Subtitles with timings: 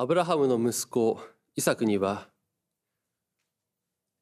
[0.00, 1.18] アブラハムの息子
[1.56, 2.28] イサクには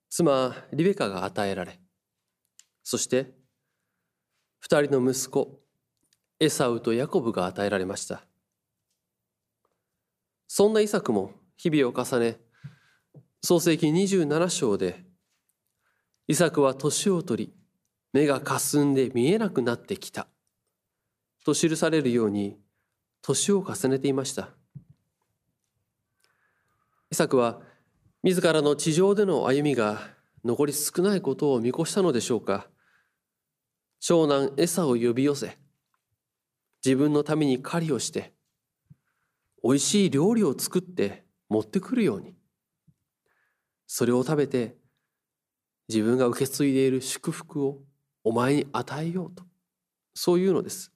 [0.09, 1.79] 妻リベカが与えられ
[2.83, 3.35] そして
[4.59, 5.61] 二人の息子
[6.41, 8.23] エサウとヤコブが与えられました。
[10.49, 12.39] そんなイサクも日々を重ね
[13.43, 15.05] 創世記27章で
[16.27, 17.55] イサクは年を取り
[18.15, 20.27] 目がかすんで見えなくなってきた
[21.45, 22.57] と記されるように
[23.21, 24.49] 年を重ねていました。
[27.17, 27.63] イサクは
[28.23, 30.03] 自らの地上での歩みが
[30.45, 32.69] 残り少ないことを見越したのでしょうか。
[34.01, 35.57] 長男エサを呼び寄せ
[36.85, 38.35] 自分のために狩りをして
[39.65, 42.35] 美味しい料理を作って持ってくるように。
[43.87, 44.77] それを食べて
[45.89, 47.79] 自分が受け継いでいる祝福を
[48.25, 49.43] お前に与えようと。
[50.13, 50.93] そういうのです。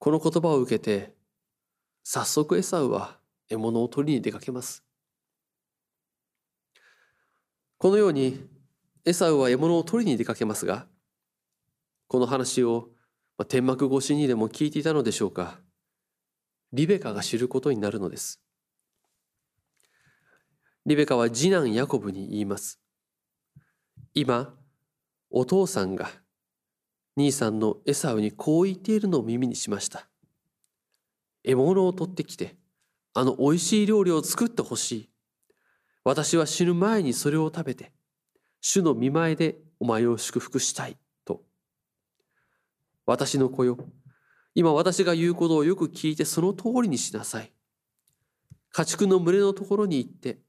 [0.00, 1.14] この言葉を受けて
[2.02, 4.84] 早速エサウは獲物を取りに出かけます。
[7.78, 8.44] このように
[9.04, 10.86] エサウは獲物を取りに出かけますが
[12.08, 12.88] この話を
[13.48, 15.58] 天幕越しにでも聞いていたのでしょうか。
[16.72, 18.40] リベカが知ることになるのです。
[20.86, 22.80] リベカは次男ヤコブに言います。
[24.14, 24.54] 今
[25.30, 26.08] お父さんが
[27.16, 30.08] 兄さんのエサウにこう言っているのを耳にしました。
[31.42, 32.56] 獲物を取ってきて
[33.18, 35.10] あの美味しい料理を作ってほしい。
[36.04, 37.94] 私は死ぬ前にそれを食べて、
[38.60, 40.98] 主の見前でお前を祝福したい。
[41.24, 41.42] と。
[43.06, 43.78] 私の子よ。
[44.54, 47.50] 今私が言うことをよく聞いてその通りにしなさい。
[48.70, 50.40] 家畜の群れのところに行って、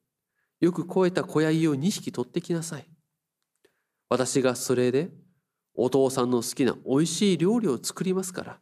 [0.59, 2.89] よく肥えた子ヤギを2匹取ってきなさい。
[4.09, 5.09] 私がそれで
[5.73, 8.59] お父さんの好きな美味しい料理を作りますから、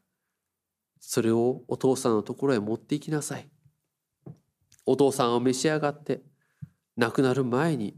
[1.00, 3.50] それをお父さんのところへ持って行きなさい。
[4.86, 6.22] お父さんを召し上がって
[6.98, 7.96] 亡くなる前に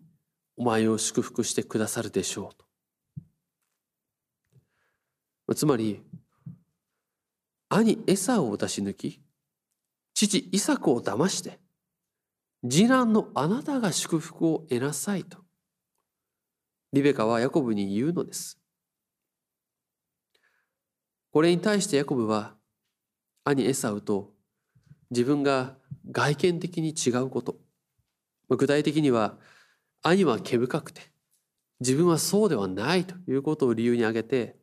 [0.56, 2.56] お前を祝福してくださるでしょう
[5.48, 5.56] と。
[5.56, 6.02] つまり
[7.70, 9.22] 兄エサを出し抜き
[10.14, 11.60] 父イサクを騙して
[12.64, 15.38] 次男のあなたが祝福を得なさいと
[16.92, 18.60] リベカはヤコブに言うのです。
[21.32, 22.56] これに対してヤコブは
[23.44, 24.34] 兄エサウと
[25.12, 25.78] 自分が
[26.12, 27.60] 外見的に違うこと。
[28.50, 29.38] 具体的には、
[30.02, 31.02] 兄は毛深くて、
[31.80, 34.58] 自分はそうではないということを理由に挙げて、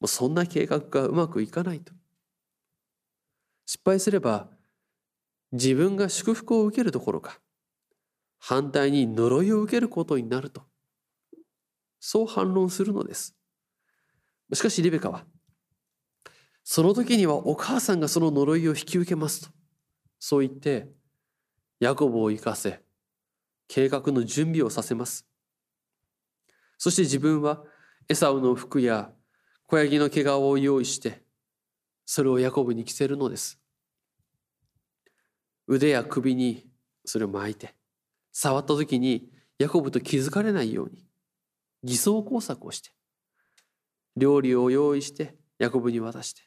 [0.00, 1.92] もうそんな計画がうまくいかないと。
[3.66, 4.48] 失敗すれば、
[5.52, 7.40] 自分が祝福を受けるどころか、
[8.38, 10.62] 反対に呪いを受けることになると。
[12.00, 13.36] そう反論するのです。
[14.54, 15.26] しかしリベカは、
[16.64, 19.59] その時にはお母さんがその呪いを引き受けますと。
[20.20, 20.88] そう言って
[21.80, 22.82] ヤコブを生かせ
[23.66, 25.26] 計画の準備をさせます。
[26.78, 27.64] そして自分は
[28.08, 29.10] エサウの服や
[29.66, 31.22] 小ヤギの毛皮を用意して
[32.04, 33.58] それをヤコブに着せるのです。
[35.66, 36.68] 腕や首に
[37.04, 37.74] それを巻いて
[38.32, 41.06] 触った時にヤコブと気づかれないように
[41.82, 42.90] 偽装工作をして
[44.16, 46.42] 料理を用意してヤコブに渡して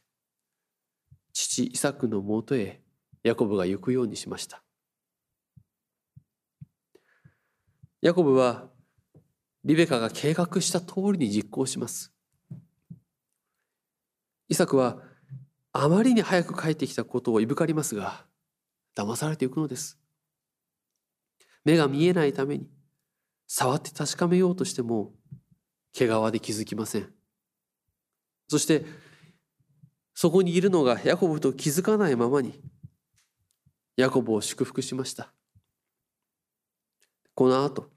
[1.31, 2.82] 父イサクのもとへ
[3.23, 4.63] ヤコブが行くようにしました。
[8.01, 8.69] ヤコブは
[9.63, 12.11] リベカが計画した通りに実行します。
[14.49, 15.01] イサクは
[15.71, 18.25] あまりに早く帰ってきたことをいぶかりますが
[18.95, 19.97] 騙されていくのです。
[21.63, 22.67] 目が見えないために
[23.47, 25.13] 触って確かめようとしても
[25.93, 27.09] 毛皮で気づきません。
[28.49, 28.85] そして
[30.13, 32.61] そこにいるのがヤコブと気づかないままに
[33.95, 35.31] ヤコブを祝福しました。
[37.35, 37.91] この後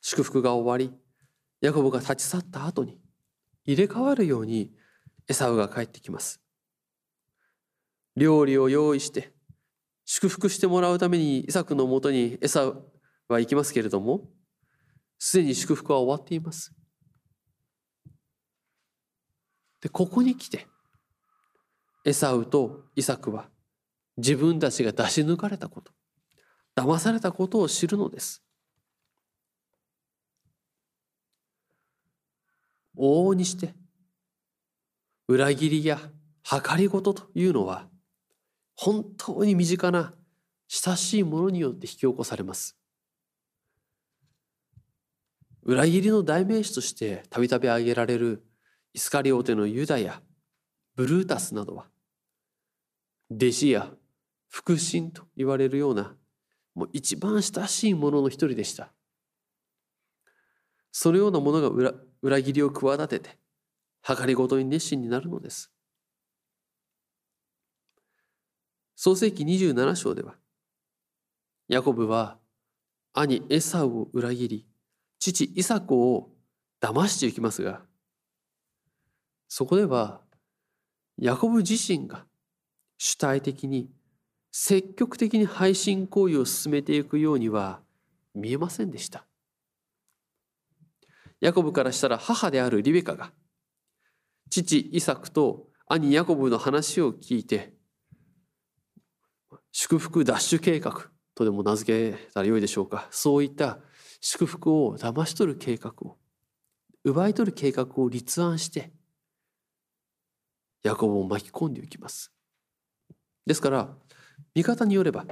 [0.00, 0.96] 祝福が終わり
[1.60, 2.98] ヤコブが立ち去った後に
[3.64, 4.72] 入れ替わるように
[5.28, 6.40] エサウが帰ってきます。
[8.16, 9.34] 料理を用意して
[10.06, 12.90] 祝福してもらうためにイサクのもとにエサウ
[13.28, 14.28] は行きますけれども
[15.18, 16.74] すでに祝福は終わっています。
[19.82, 20.66] でここに来て
[22.06, 23.49] エサウとイサクは
[24.20, 25.92] 自分たちが出し抜かれたこと
[26.76, 28.42] 騙されたことを知るのです。
[32.96, 33.74] 往々にして
[35.26, 35.98] 裏切りや
[36.42, 37.88] 計りごとというのは
[38.76, 40.12] 本当に身近な
[40.68, 42.76] 親しいものによって引き起こされます。
[45.62, 48.44] 裏切りの代名詞としてたびたび挙げられる
[48.92, 50.20] イスカリオテのユダや
[50.96, 51.86] ブルータスなどは
[53.30, 53.90] 弟子や
[54.50, 56.14] 腹心と言われるような
[56.74, 58.92] もう一番親しいもの一人でした。
[60.92, 61.92] そのようなものが裏
[62.22, 63.38] 裏切りを企てて
[64.02, 65.70] 計りごとに熱心になるのです。
[68.96, 70.34] 創世紀27章では
[71.68, 72.36] ヤコブは
[73.14, 74.66] 兄エサウを裏切り
[75.18, 76.30] 父イサコを
[76.80, 77.82] 騙していきますが
[79.48, 80.20] そこでは
[81.16, 82.26] ヤコブ自身が
[82.98, 83.90] 主体的に
[84.52, 87.80] 積極的に配信行為を進めていくようには
[88.34, 89.24] 見えませんでした。
[91.40, 93.32] ヤコブからしたら母であるリベカが
[94.50, 97.72] 父イサクと兄ヤコブの話を聞いて
[99.72, 103.78] 祝福奪取計画とでも名付けたらよいでしょうかそういった
[104.20, 106.18] 祝福を騙し取る計画を
[107.04, 108.92] 奪い取る計画を立案して
[110.82, 112.32] ヤコブを巻き込んでいきます
[113.46, 113.88] ですから
[114.54, 115.24] 見方によれば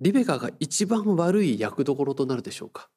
[0.00, 2.90] リベカが一番悪い役どころとなるでしょうか。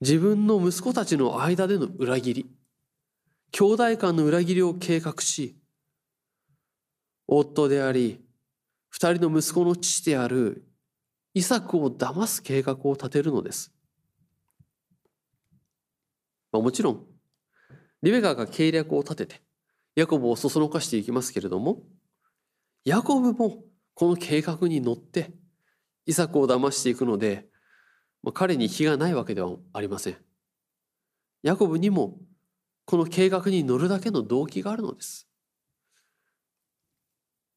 [0.00, 2.46] 自分の息子たちの間での裏切り
[3.52, 5.56] 兄弟間の裏切りを計画し
[7.26, 8.20] 夫であり
[8.90, 10.66] 二人の息子の父である
[11.32, 13.72] イサクを騙す計画を立てるのです、
[16.52, 17.06] まあ、もちろん
[18.02, 19.42] リベカが計略を立てて
[19.94, 21.82] ヤコブをそそのかしていきますけれども
[22.86, 25.32] ヤコブもこの計画に乗って
[26.06, 27.48] イサクを騙していくので
[28.22, 30.16] ま彼に非がないわけではありません。
[31.42, 32.20] ヤコブにも
[32.84, 35.28] この計画に乗るだけの動機があるのです。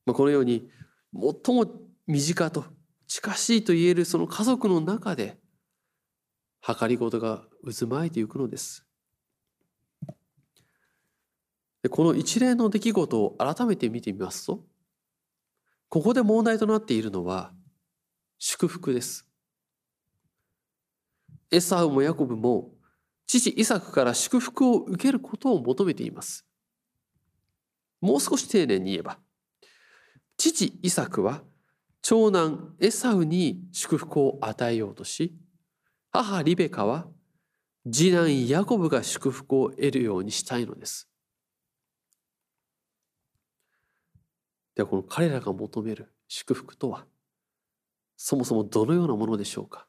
[0.07, 0.67] まこのように
[1.13, 1.71] 最も
[2.07, 2.65] 身近と
[3.05, 5.37] 近しいと言えるその家族の中で
[6.59, 8.83] 計りごとが渦巻いていくのです。
[11.83, 14.65] でこの一連の出来事を改めて見てみますと
[15.89, 17.51] ここで問題となっているのは
[18.37, 19.25] 祝福です。
[21.51, 22.69] エサウもヤコブも
[23.25, 26.45] 父イサクから祝福を受けることを求めています。
[28.01, 29.17] もう少し丁寧に言えば、
[30.37, 31.41] 父イサクは
[32.03, 35.35] 長男エサウに祝福を与えようとし、
[36.11, 37.07] 母リベカは
[37.91, 41.09] 次男ヤコブが祝福を得るようにしたいのです。
[44.79, 47.03] ではこの彼らが求める祝福とは、
[48.15, 49.85] そもそもどのようなものでしょうか？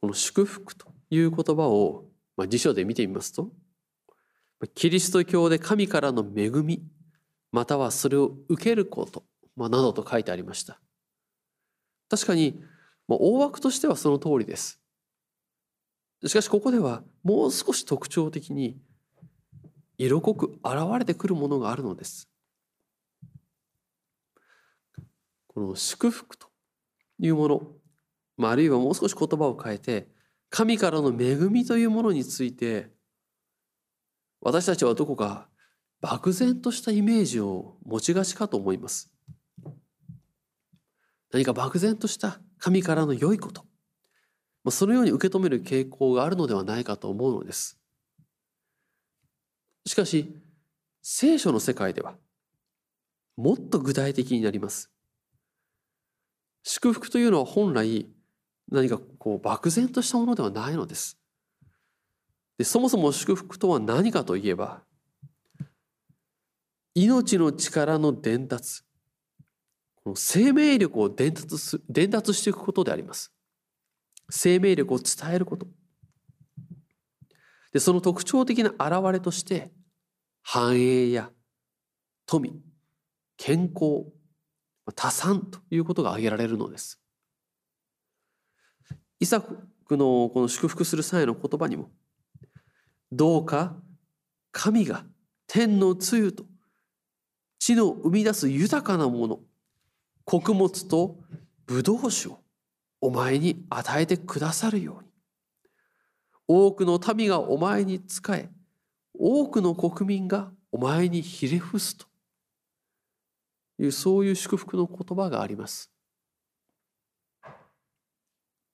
[0.00, 3.50] この祝福という言葉を、まあ、辞書で見てみますと、
[4.74, 6.82] キリスト教で神からの恵み、
[7.52, 9.24] またはそれを受けること、
[9.54, 10.80] まあ、などと書いてありました。
[12.08, 12.58] 確かに、
[13.06, 14.80] まあ、大枠としてはその通りです。
[16.24, 18.78] しかしここではもう少し特徴的に
[19.98, 22.28] 色濃く現れてくるものがあるのです。
[25.48, 26.48] この祝福と
[27.18, 27.62] いうもの、
[28.36, 30.08] まあ、あるいはもう少し言葉を変えて
[30.50, 32.90] 神からの恵みというものについて
[34.40, 35.48] 私たちはどこか
[36.00, 39.10] 漠然としたイメージを持ちがちかと思います。
[41.32, 43.64] 何か漠然とした神からの良いこと、
[44.70, 47.78] そのように受け止める傾向があるのではないかと思うのです。
[49.86, 50.34] しかし、
[51.00, 52.16] 聖書の世界では
[53.36, 54.90] もっと具体的になります。
[56.64, 58.08] 祝福というのは本来
[58.72, 61.16] 何かこう漠然としたものではないのです。
[62.58, 64.82] でそもそも祝福とは何かといえば
[66.94, 68.82] 命の力の伝達
[70.02, 73.32] この生命力を伝達す伝達していくことであります。
[74.30, 75.68] 生命力を伝えること。
[77.76, 79.70] でその特徴的な表れとして
[80.40, 81.30] 繁栄や
[82.24, 82.50] 富
[83.36, 84.06] 健康
[84.94, 87.02] 多産ということが挙げられるのです。
[89.20, 89.58] イサク
[89.90, 91.90] のこの祝福する際の言葉にも
[93.12, 93.76] どうか
[94.52, 95.04] 神が
[95.46, 96.46] 天の露と
[97.58, 99.40] 地の生み出す豊かなもの
[100.24, 101.18] 穀物と
[101.66, 102.40] 葡萄酒を
[103.02, 105.05] お前に与えてくださるように
[106.48, 108.48] 多くの民がお前に仕え
[109.18, 112.06] 多くの国民がお前にひれ伏すと
[113.78, 115.90] いうそういう祝福の言葉があります。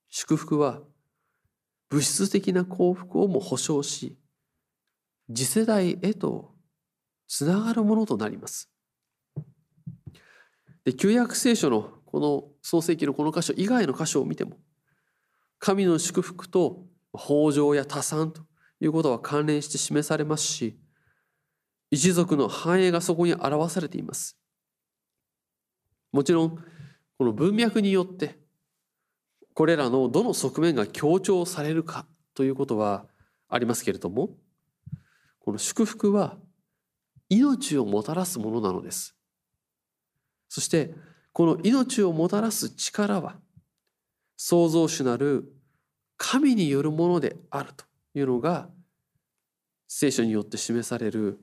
[0.08, 0.80] 祝福は
[1.88, 4.16] 物質的な幸福をも保証し
[5.34, 6.52] 次世代へと
[7.28, 8.68] つながるものとなります。
[10.84, 14.58] で旧約聖書のこの創世記のこの箇所以外の箇所を見ても
[15.58, 16.84] 神の祝福と
[17.14, 18.42] 豊穣や多産と
[18.80, 20.78] いうことは関連して示されますし
[21.90, 24.38] 一族の繁栄がそこに表されています。
[26.10, 26.56] もちろん
[27.18, 28.38] この文脈によって
[29.54, 33.06] これらのどの側面が強調されるかということは
[33.48, 34.30] ありますけれども
[35.40, 36.38] この祝福は
[37.28, 39.14] 命をもたらすものなのです。
[40.48, 40.94] そして
[41.32, 43.36] この命をもたらす力は
[44.36, 45.50] 創造主なる
[46.24, 48.68] 神によるものであるというのが
[49.88, 51.40] 聖書によって示される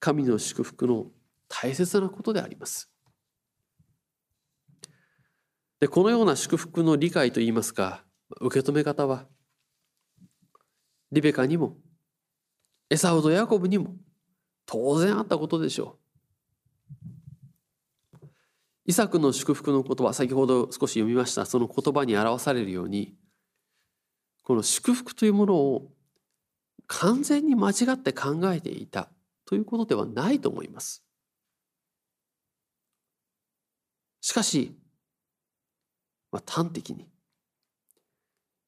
[0.00, 1.06] 神の祝福の
[1.48, 2.90] 大切なことであります。
[5.78, 8.04] でこのような祝福の理解といいますか
[8.40, 9.26] 受け止め方は
[11.12, 11.76] リベカにも
[12.90, 13.94] エサウとヤコブにも
[14.66, 15.98] 当然あったことでしょ
[18.20, 18.26] う。
[18.86, 23.14] イサクの祝福の言葉先ほど少し読みましたその言葉に表されるように
[24.46, 25.90] この祝福というものを
[26.86, 29.08] 完全に間違って考えていた
[29.44, 31.04] ということではないと思います。
[34.20, 34.72] しかし
[36.30, 37.08] まあ、端的に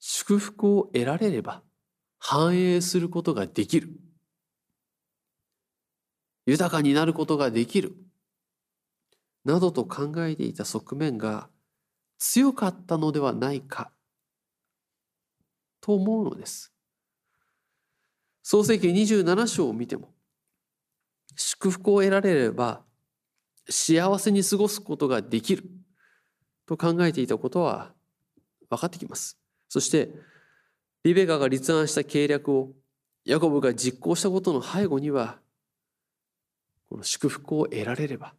[0.00, 1.62] 祝福を得られれば
[2.18, 3.88] 繁栄することができる。
[6.44, 7.94] 豊かになることができる。
[9.44, 11.48] などと考えていた側面が
[12.18, 13.92] 強かったのではないか。
[15.80, 16.72] と思うのです。
[18.42, 20.14] 創世記27章を見ても
[21.36, 22.82] 祝福を得られれば
[23.68, 25.64] 幸せに過ごすことができる
[26.66, 27.92] と考えていたことは
[28.70, 29.38] 分かってきます。
[29.68, 30.10] そして
[31.04, 32.72] リベカが立案した計略を
[33.24, 35.38] ヤコブが実行したことの背後には
[36.88, 38.34] この祝福を得られれば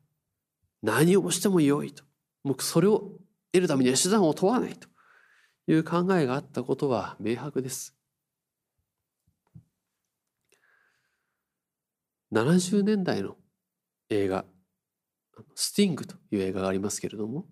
[0.81, 2.03] 何をしてもよいと
[2.43, 3.11] もうそれを
[3.51, 4.87] 得るためには手段を問わないと
[5.71, 7.95] いう考えがあったことは明白です。
[12.31, 13.37] 70年代の
[14.09, 14.45] 映画
[15.55, 17.47] 「スティング」という映画がありますけれども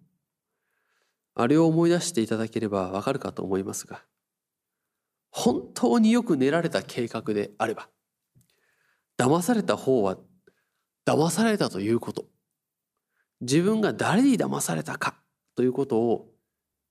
[1.39, 4.03] あれを思い出していただければわかるかと思いますが、
[5.29, 7.89] 本当によく練られた計画であれば、
[9.19, 10.17] 騙された方は
[11.05, 12.25] 騙されたということ、
[13.41, 15.21] 自分が誰に騙されたか
[15.53, 16.33] ということを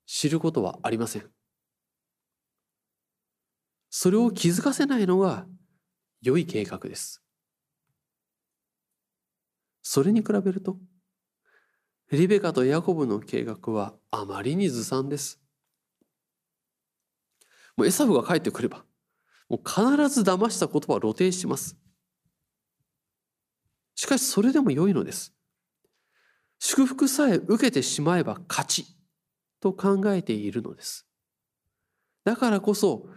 [0.07, 1.31] 知ることはありません。
[3.91, 5.47] それを気づかせないのが
[6.23, 7.23] 良い計画です。
[9.83, 10.79] それに比べると、
[12.13, 15.41] リベカとヤコブの計画はあまりにずさんです。
[17.77, 18.85] もうエサフが帰ってくれば、
[19.49, 21.77] もう必ず騙した言葉は露呈します。
[23.95, 25.35] しかしそれでも良いのです。
[26.59, 28.87] 祝福さえ受けてしまえば勝ち
[29.61, 31.07] と考えているのです。
[32.25, 33.09] だからこそ、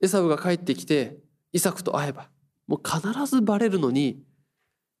[0.00, 1.18] エサフが帰ってきて
[1.52, 2.30] イサクと会えば、
[2.66, 4.22] もう必ずバレるのに、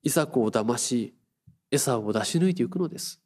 [0.02, 1.14] イサクを騙し、
[1.70, 3.20] 餌を出し抜いていくのです。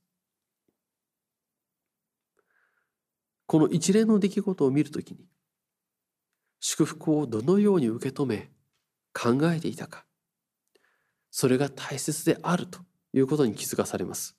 [3.46, 5.26] この一連の出来事を見るときに、
[6.60, 8.50] 祝福をどのように受け止め、
[9.12, 10.06] 考えていたか、
[11.30, 12.80] それが大切であると
[13.12, 14.36] いうことに気づかされます。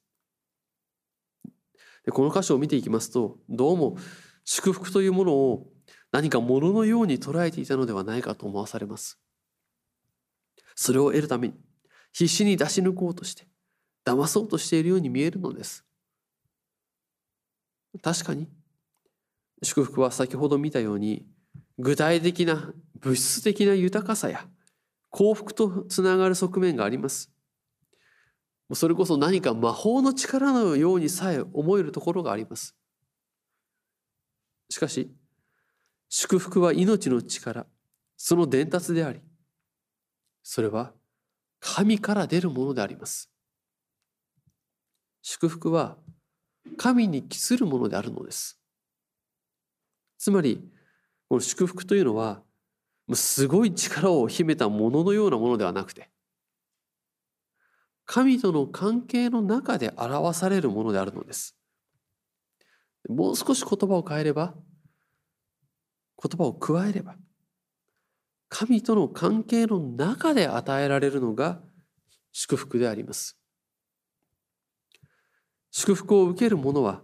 [2.05, 3.97] でこの箇所を見ていきますと、どうも
[4.45, 5.67] 祝福というものを
[6.11, 9.19] 何かもののように捉えていたのではないかと思わされます。
[10.75, 11.55] それを得るために
[12.11, 13.47] 必死に出し抜こうとして、
[14.05, 15.85] 騙そうとしているように見えるのです。
[18.01, 18.47] 確かに
[19.61, 21.25] 祝福は先ほど見たように
[21.77, 24.47] 具体的な物質的な豊かさや
[25.09, 27.32] 幸福とつながる側面があります。
[28.75, 32.75] それこそ何か魔法の力のようにさえ思えるところがあります。
[34.69, 35.11] しかし
[36.09, 37.65] 祝福は命の力
[38.17, 39.21] その伝達であり
[40.41, 40.93] それは
[41.59, 43.29] 神から出るものであります。
[45.21, 45.97] 祝福は
[46.77, 48.59] 神に帰するものであるのです。
[50.17, 50.61] つまり
[51.29, 52.41] この祝福というのは
[53.13, 56.09] すごい力を秘めたもののようなものではなくて
[58.05, 61.55] 神との関係の中で表されるものであるのです。
[63.09, 64.53] もう少し言葉を変えれば
[66.21, 67.15] 言葉を加えれば
[68.47, 71.59] 神との関係の中で与えられるのが
[72.31, 73.37] 祝福であります。
[75.71, 77.01] 祝福を受ける者は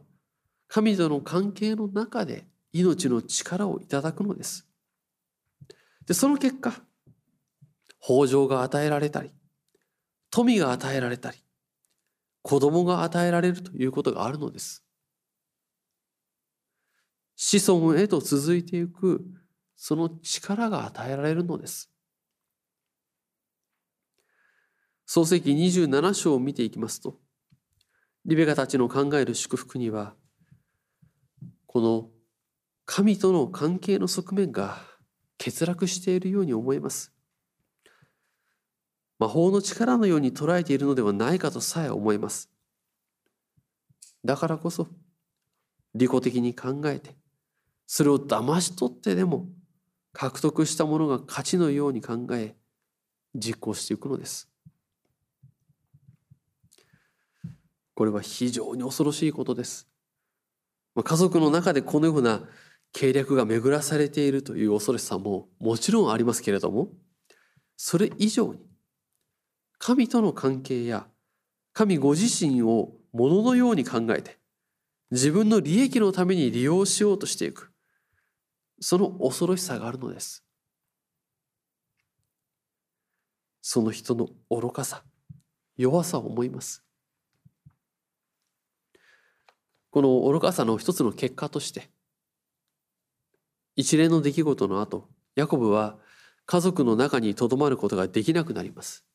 [0.67, 4.67] 神との関係の中で命の力をいただくのです。
[6.05, 6.69] でその結果
[8.07, 9.31] 豊穣が与えられたり
[10.31, 11.37] 富が与えられたり
[12.41, 14.83] 子供が与えられるということがあるのです。
[17.35, 19.25] 子孫へと続いていく
[19.75, 21.91] その力が与えられるのです。
[25.05, 27.17] 創世記27章を見ていきますと、
[28.25, 30.15] リベカたちの考える祝福には、
[31.65, 32.09] この
[32.85, 34.81] 神との関係の側面が
[35.37, 37.13] 欠落しているように思えます。
[39.19, 42.49] 魔法の力のように捉えているのではないかとさえ思います。
[44.23, 44.87] だからこそ、
[45.93, 47.15] 利己的に考えて、
[47.85, 49.47] それを騙し取ってでも
[50.13, 52.55] 獲得したものが勝ちのように考え、
[53.35, 54.49] 実行していくのです。
[57.93, 59.89] これは非常に恐ろしいことです。
[60.95, 62.47] 家族の中でこのような
[62.93, 66.93] 計略が巡らされているという恐ろしさももちろんありますけれども、
[67.75, 68.68] それ以上に
[69.79, 71.07] 神との関係や
[71.73, 74.37] 神ご自身をもののように考えて
[75.09, 77.71] 自分の利益のために利用しようとしていく。
[78.81, 80.45] その恐ろしさがあるのです。
[83.61, 85.03] その人の愚かさ
[85.77, 86.83] 弱さを思います。
[89.89, 91.89] この愚かさの一つの結果として
[93.75, 95.97] 一連の出来事の後ヤコブは
[96.45, 99.08] 家族の中にとどまることができなくなります。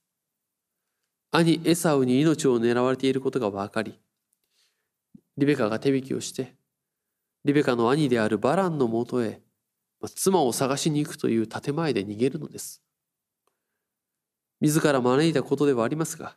[1.36, 3.98] 兄エサウに命を狙われていることが分かり
[5.36, 6.54] リベカが手引きをして
[7.44, 9.40] リベカの兄であるバランのもとへ
[10.14, 12.82] 妻を探しに行くという建前で逃げるのです
[14.60, 16.36] 自ら招いたことではありますが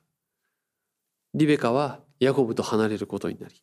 [1.36, 3.62] リベカはヤコブと離れることになり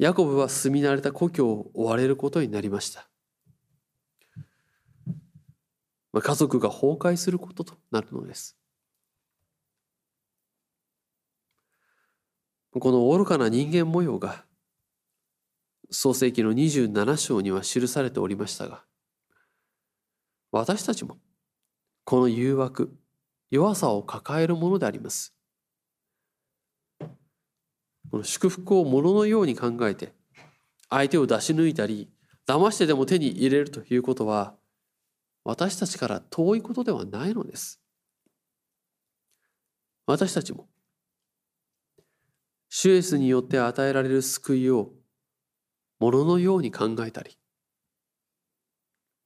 [0.00, 3.08] ヤコブは住み慣れた故郷を追われることになりました。
[6.12, 8.58] まあ、家族が崩壊することとなるのです。
[12.78, 14.44] この愚かな人間模様が
[15.90, 18.82] 創世記の27章には記されておりましたが
[20.52, 21.18] 私たちも
[22.04, 22.94] この誘惑
[23.50, 25.34] 弱さを抱えるものであります。
[28.10, 30.12] この祝福をもののように考えて
[30.88, 32.08] 相手を出し抜いたり
[32.46, 34.54] 騙してでも手に入れるということは
[35.44, 37.80] 私たちから遠いことではないのです。
[40.06, 40.68] 私たちも
[42.68, 44.92] シュエスによって与えられる救いを
[45.98, 47.38] もののように考えたり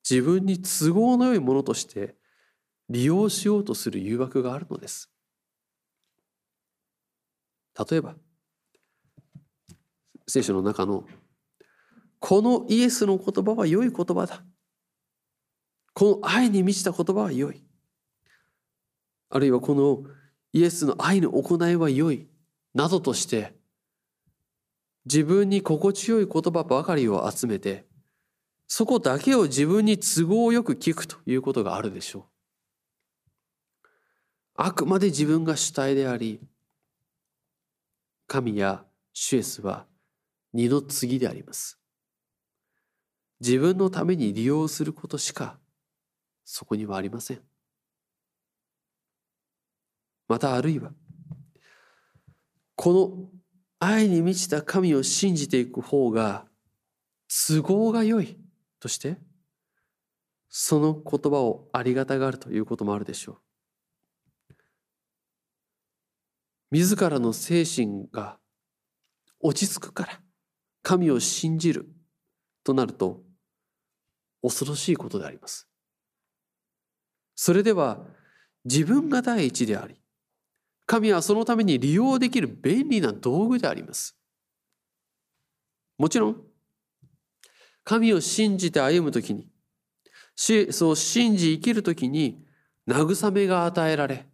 [0.09, 2.17] 自分に都合のよいものとして
[2.89, 5.11] 利用しようとする誘惑があるのです。
[7.91, 8.17] 例えば
[10.27, 11.05] 聖書の中の
[12.19, 14.45] このイエスの言葉は良い言葉だ。
[15.95, 17.65] この愛に満ちた言葉は良い。
[19.31, 20.05] あるいはこの
[20.53, 22.30] イエスの愛の行いは良い。
[22.75, 23.55] などとして
[25.07, 27.87] 自分に心地よい言葉ばかりを集めて
[28.67, 32.25] そこだけを自分に都合よく聞くということがあるでしょう
[34.55, 36.41] あくまで自分が主体であり
[38.27, 39.87] 神やシュエスは
[40.53, 41.79] 二の次であります。
[43.41, 45.59] 自分のために利用することしか
[46.45, 47.41] そこにはありません。
[50.29, 50.93] またあるいは、
[52.83, 53.29] この
[53.79, 56.47] 愛に満ちた神を信じていく方が
[57.29, 58.39] 都合が良い
[58.81, 59.19] として、
[60.49, 63.33] その言葉をありがたがるということもあるでしょ
[64.49, 64.55] う。
[66.71, 68.39] 自らの精神が
[69.41, 70.19] 落ち着くから
[70.83, 71.87] 神を信じる
[72.65, 73.21] となると
[74.41, 75.69] 恐ろしいことであります。
[77.35, 78.07] それでは
[78.65, 80.01] 自分が第一であり、
[80.91, 84.19] 神はそのために利用できる便利な道具であります。
[85.97, 86.43] もちろん、
[87.85, 89.49] 神を信じて歩むときに、
[90.35, 92.45] そう信じ生きるときに
[92.89, 94.27] 慰めが与えられ、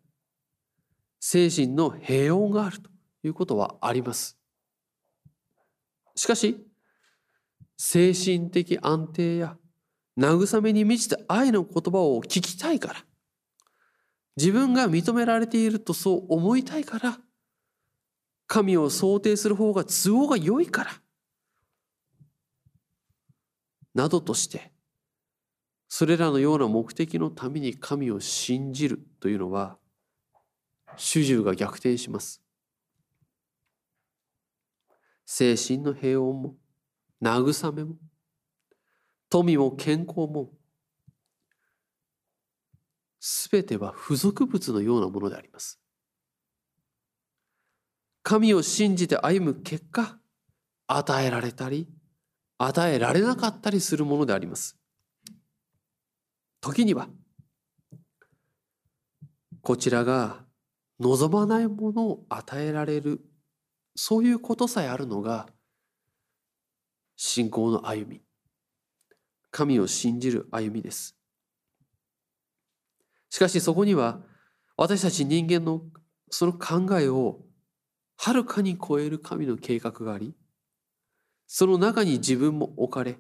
[1.21, 2.89] 精神の平穏があると
[3.23, 4.39] いうことはあります。
[6.15, 6.67] しかし、
[7.77, 9.59] 精神的安定や
[10.17, 13.06] 慰めに満ちた愛の言葉を聞きたいから、
[14.37, 17.19] 自分が認められているとそう思いたいから、
[18.47, 20.91] 神を想定する方が都合が良いから、
[23.95, 24.73] などとして、
[25.89, 29.79] それらのような目的のために神を信じるというのは、
[30.97, 32.43] 主従が逆転します。
[35.25, 36.55] 精神の平穏も
[37.21, 37.97] 慰めも
[39.29, 40.53] 富も健康も
[43.29, 45.81] すべては付属物のようなものであります。
[48.23, 50.21] 神を信じて歩む結果
[50.87, 51.89] 与えられたり
[52.57, 54.79] 与えられなかったりするものであります。
[56.61, 57.09] 時には
[59.61, 60.45] こちらが
[61.01, 63.21] 望まないものを与えられる
[63.97, 65.49] そういうことさえあるのが
[67.17, 68.23] 信仰の歩み
[69.51, 71.16] 神を信じる歩みです
[73.31, 74.21] しかしそこには
[74.77, 75.83] 私たち人間の
[76.31, 77.41] その考えを
[78.17, 80.35] はるかに超える神の計画があり
[81.47, 83.19] その中に自分も置かれ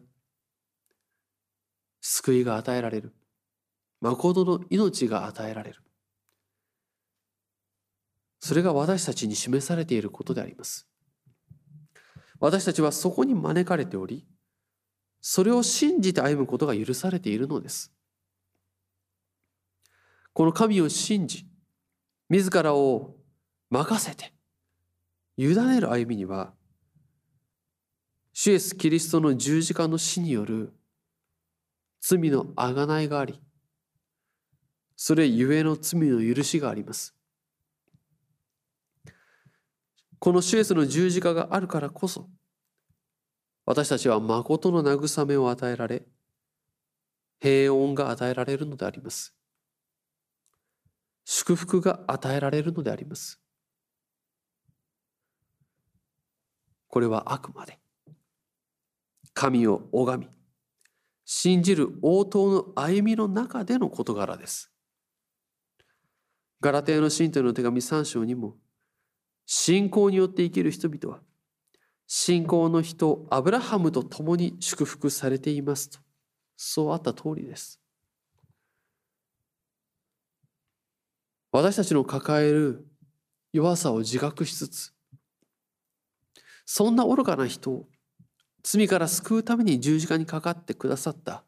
[2.08, 3.12] 救いが与えられる。
[4.00, 5.82] 誠の命が与えられる。
[8.38, 10.86] それが私たちに示されていることであります。
[12.38, 14.26] 私たちはそこに招かれており
[15.22, 17.95] それを信じて歩むことが許されているのです。
[20.36, 21.46] この神を信じ
[22.28, 23.14] 自らを
[23.70, 24.34] 任せて
[25.38, 26.52] 委ねる歩みには
[28.34, 30.74] 主イエス・キリストの十字架の死による
[32.02, 33.40] 罪の贖いがあり
[34.94, 37.14] それゆえの罪の許しがあります。
[40.18, 42.28] この主イエスの十字架があるからこそ
[43.64, 46.02] 私たちは誠の慰めを与えられ
[47.40, 49.35] 平穏が与えられるのであります。
[51.28, 53.40] 祝福が与えられるのであります。
[56.86, 57.80] これはあくまで。
[59.34, 60.32] 神を拝み
[61.24, 64.70] 信じる応答の歩みの中での事柄です。
[66.60, 68.54] ガラテヤの信徒の手紙3章にも
[69.44, 71.20] 信仰によって生きる人々は
[72.06, 75.98] 信仰の人アブラハムと共に祝福されていますと
[76.56, 77.80] そうあった通りです。
[81.56, 82.86] 私たちの抱える
[83.52, 84.92] 弱さを自覚しつつ
[86.64, 87.88] そんな愚かな人を
[88.62, 91.44] 罪から救うために十字架にかかってくださった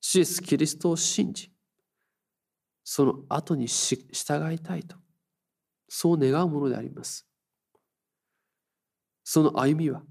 [0.00, 1.50] シエス・キリストを信じ
[2.84, 4.96] その後に従いたいと
[5.88, 7.26] そう願うものであります。
[9.24, 10.02] その歩みは、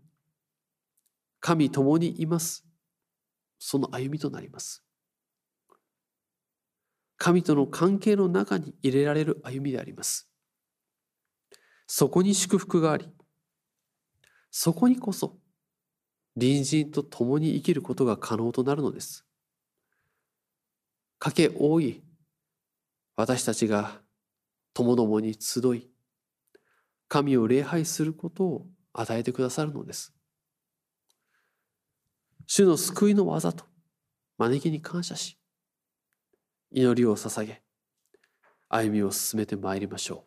[1.39, 2.65] 神共にいます。
[3.59, 4.83] その歩みとなります。
[7.17, 10.29] 神との関係の中に入れられる歩みであります。
[11.87, 13.09] そこに祝福があり、
[14.51, 15.37] そこにこそ
[16.35, 19.27] 隣人と共に生きることが可能となるのです。
[21.19, 22.03] かけ多い
[23.15, 24.01] 私たちが
[24.73, 25.89] 友どもに集い
[27.07, 30.13] 神を礼拝することを与えてくださるのです
[32.45, 33.65] 主の救いの技と
[34.37, 35.36] 招きに感謝し
[36.71, 37.61] 祈りを捧げ
[38.69, 40.25] 歩みを進めてまいりましょ